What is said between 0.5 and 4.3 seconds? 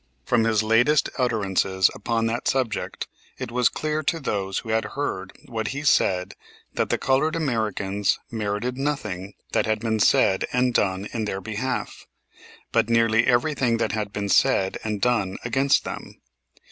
latest utterances upon that subject it was clear to